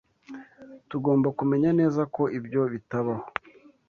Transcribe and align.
Tugomba 0.89 1.27
kumenya 1.39 1.69
neza 1.79 2.01
ko 2.15 2.23
ibyo 2.37 2.61
bitabaho. 2.73 3.23